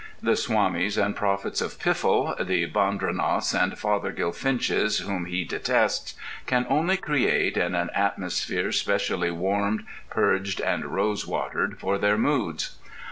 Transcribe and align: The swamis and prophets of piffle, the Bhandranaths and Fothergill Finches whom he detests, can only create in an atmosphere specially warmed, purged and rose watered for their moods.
The 0.19 0.31
swamis 0.35 0.97
and 0.97 1.15
prophets 1.15 1.61
of 1.61 1.77
piffle, 1.77 2.33
the 2.43 2.65
Bhandranaths 2.65 3.53
and 3.53 3.77
Fothergill 3.77 4.31
Finches 4.31 4.97
whom 4.97 5.25
he 5.25 5.43
detests, 5.45 6.15
can 6.47 6.65
only 6.69 6.97
create 6.97 7.55
in 7.55 7.75
an 7.75 7.91
atmosphere 7.93 8.71
specially 8.71 9.29
warmed, 9.29 9.85
purged 10.09 10.59
and 10.59 10.85
rose 10.85 11.27
watered 11.27 11.79
for 11.79 11.99
their 11.99 12.17
moods. 12.17 12.77